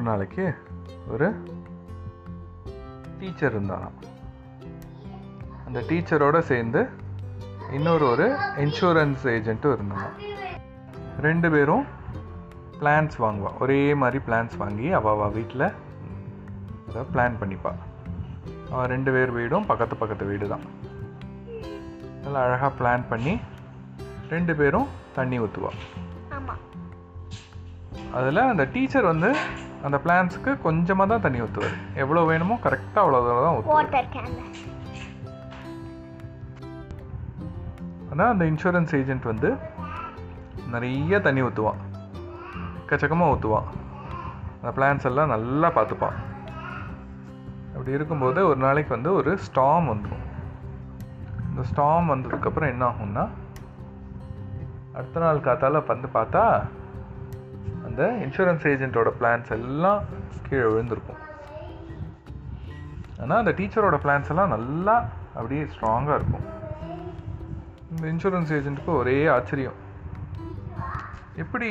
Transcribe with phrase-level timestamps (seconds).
[0.00, 0.44] ஒரு நாளைக்கு
[1.08, 1.26] ஒரு
[3.18, 3.96] டீச்சர் இருந்தாராம்
[5.66, 6.80] அந்த டீச்சரோட சேர்ந்து
[7.72, 8.26] இன்னொரு ஒரு
[8.56, 10.08] இன்சூரன்ஸ் ஏஜென்ட்டும் இருந்தாங்க
[11.20, 11.84] ரெண்டு பேரும்
[12.80, 15.66] பிளான்ஸ் வாங்குவா ஒரே மாதிரி பிளான்ஸ் வாங்கி அவள் வீட்டில்
[16.88, 17.72] அதை பிளான் பண்ணிப்பா.
[18.70, 20.64] அவள் ரெண்டு பேர் வீடும் பக்கத்து பக்கத்து வீடு தான்
[22.22, 23.40] நல்லா அழகாக பிளான் பண்ணி
[24.28, 25.72] ரெண்டு பேரும் தண்ணி ஊற்றுவா
[26.30, 26.56] ஆமா.
[28.12, 29.30] அதில் அந்த டீச்சர் வந்து
[29.84, 33.76] அந்த பிளான்ஸுக்கு கொஞ்சமாக தான் தண்ணி ஊற்றுவார் எவ்வளோ வேணுமோ கரெக்டாக அவ்வளோ தான் ஊற்றுவார்
[38.10, 39.50] ஆனால் அந்த இன்சூரன்ஸ் ஏஜென்ட் வந்து
[40.66, 41.80] நிறைய தண்ணி ஊற்றுவான்
[42.80, 43.68] எக்கச்சக்கமாக ஊற்றுவான்
[44.54, 46.16] அந்த பிளான்ஸ் எல்லாம் நல்லா பார்த்துப்பான்.
[47.74, 50.26] அப்படி இருக்கும்போது ஒரு நாளைக்கு வந்து ஒரு ஸ்டாம் வந்துடும்
[51.50, 53.24] இந்த ஸ்டாம் வந்ததுக்கப்புறம் என்ன ஆகும்னா
[54.94, 56.42] அடுத்த நாள் காத்தால வந்து பார்த்தா
[57.90, 60.00] அந்த இன்சூரன்ஸ் ஏஜென்ட்டோட பிளான்ஸ் எல்லாம்
[60.48, 61.20] கீழே விழுந்திருக்கும்.
[63.22, 64.94] ஆனால் அந்த டீச்சரோட பிளான்ஸ் எல்லாம் நல்லா
[65.36, 66.44] அப்படியே ஸ்ட்ராங்காக இருக்கும்.
[67.92, 69.78] இந்த இன்சூரன்ஸ் ஏஜென்ட்டுக்கு ஒரே ஆச்சரியம்.
[71.42, 71.68] எப்படி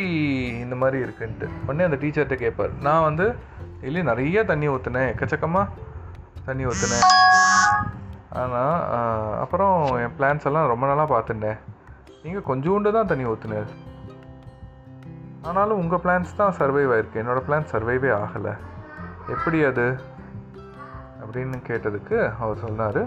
[0.64, 1.48] இந்த மாதிரி இருக்குன்ட்டு.
[1.66, 3.26] உடனே அந்த டீச்சர்கிட்ட கேட்பார் நான் வந்து
[3.88, 5.68] இல்லை நிறைய தண்ணி ஊற்றுனேன் எக்கச்சக்கமாக
[6.48, 7.08] தண்ணி ஊற்றுனேன்
[8.42, 8.80] ஆனால்
[9.44, 11.60] அப்புறம் என் பிளான்ஸ் எல்லாம் ரொம்ப நாளாக பார்த்துட்டேன்.
[12.24, 13.70] நீங்கள் கொஞ்சோண்டு தான் தண்ணி ஊற்றுனேன்
[15.42, 17.22] ஆனாலும் உங்கள் பிளான்ஸ் தான் சர்வைவ் ஆயிருக்கு.
[17.22, 18.54] என்னோடய பிளான் சர்வைவே ஆகலை.
[19.28, 20.00] எப்படி அது?
[21.24, 23.02] அப்படின்னு கேட்டதுக்கு அவர் சொன்னார்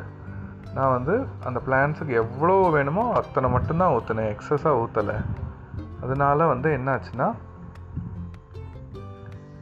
[0.75, 5.17] நான் வந்து அந்த பிளான்ஸுக்கு எவ்வளோ வேணுமோ அத்தனை மட்டும்தான் ஊற்றுனேன் எக்ஸஸாக ஊற்றலை
[6.01, 7.33] அதனால் வந்து என்னாச்சுன்னா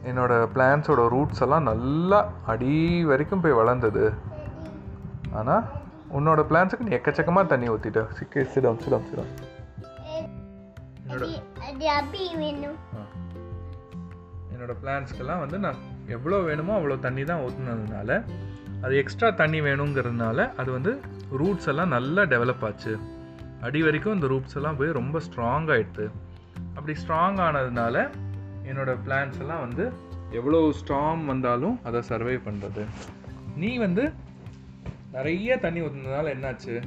[0.03, 4.13] என்னோட பிளான்ஸோட ரூட்ஸ் எல்லாம் நல்லா அடி வரைக்கும் போய் வளர்ந்தது.
[5.33, 5.63] ஆனால்
[6.13, 9.31] உன்னோட பிளான்ஸுக்கு நீ எக்கச்சக்கமாக தண்ணி ஊற்றிட்ட சிக்கே சிடம் சிடம் சிடம்.
[11.03, 11.25] என்னோட
[11.87, 12.77] அது வேணும்.
[14.53, 15.75] என்னோட பிளான்ஸ்க்கெல்லாம் வந்து நான்
[16.07, 18.23] எவ்வளோ வேணுமோ அவ்வளோ தண்ணி தான் ஊற்றுனதுனால
[18.81, 20.99] அது எக்ஸ்ட்ரா தண்ணி வேணுங்கிறதுனால அது வந்து
[21.31, 22.97] ரூட்ஸ் எல்லாம் நல்லா டெவலப் ஆச்சு.
[23.61, 26.09] அடி வரைக்கும் இந்த ரூட்ஸ் எல்லாம் போய் ரொம்ப ஸ்ட்ராங் ஆகிடுது
[26.75, 28.09] அப்படி ஸ்ட்ராங் ஆனதுனால
[28.63, 29.91] என்னோட பிளான்ஸ் எல்லாம் வந்து
[30.31, 32.85] எவ்வளோ ஸ்ட்ராங் வந்தாலும் அதை சர்வை பண்ணுறது
[33.55, 34.13] நீ வந்து
[35.11, 36.81] நிறைய தண்ணி ஊற்றுனதுனால என்னாச்சு?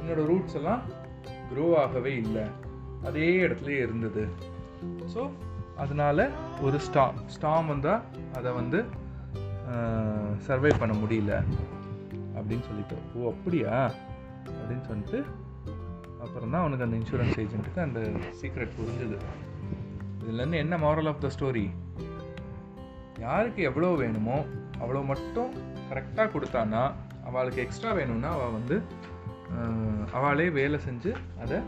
[0.00, 0.82] என்னோட ரூட்ஸ் எல்லாம்
[1.54, 2.44] க்ரோ ஆகவே இல்லை.
[3.08, 4.22] அதே இடத்துலையே இருந்தது.
[5.14, 5.22] ஸோ
[5.82, 6.28] அதனால
[6.66, 8.04] ஒரு ஸ்டாம் ஸ்டாம் வந்தால்
[8.38, 8.78] அதை வந்து
[10.46, 11.32] சர்வை பண்ண முடியல.
[12.36, 13.72] அப்படின்னு சொல்லிட்டு ஓ அப்படியா?
[14.58, 15.18] அப்படின்னு சொல்லிட்டு
[16.24, 18.00] அப்புறம் தான் அவனுக்கு அந்த இன்சூரன்ஸ் ஏஜென்ட்டுக்கு அந்த
[18.40, 19.18] சீக்ரெட் புரிஞ்சுது.
[20.20, 21.66] இதுலேருந்து என்ன மாரல் ஆஃப் த ஸ்டோரி
[23.24, 24.38] யாருக்கு எவ்வளோ வேணுமோ
[24.80, 25.52] அவ்வளோ மட்டும்
[25.90, 26.82] கரெக்டாக கொடுத்தான்னா
[27.28, 28.76] அவளுக்கு எக்ஸ்ட்ரா வேணும்னா அவள் வந்து
[30.18, 31.12] அவளே வேலை செஞ்சு
[31.42, 31.58] அதை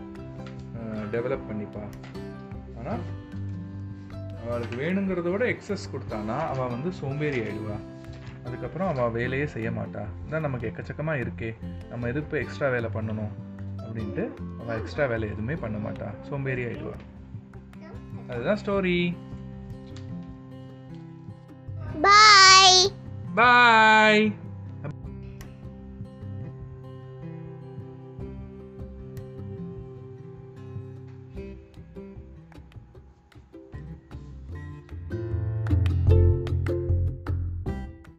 [1.05, 1.85] டெவலப் பண்ணிப்பா.
[2.79, 2.99] ஆனால்
[4.47, 7.77] அவளுக்கு வேணுங்கிறத விட எக்ஸஸ் கொடுத்தானா அவள் வந்து சோம்பேறி ஆயிடுவா.
[8.45, 10.05] அதுக்கப்புறம் அவள் வேலையே செய்ய மாட்டா.
[10.29, 11.55] இதான் நமக்கு எக்கச்சக்கமாக இருக்கே.
[11.89, 13.33] நம்ம எதுக்கு போய் எக்ஸ்ட்ரா வேலை பண்ணணும்?
[13.77, 14.29] அப்படின்ட்டு
[14.61, 16.15] அவள் எக்ஸ்ட்ரா வேலை எதுவுமே பண்ண மாட்டா.
[16.21, 16.97] சோம்பேறி ஆயிடுவா.
[18.29, 19.17] அதுதான் ஸ்டோரி
[22.03, 22.93] பாய்
[23.35, 24.35] பாய்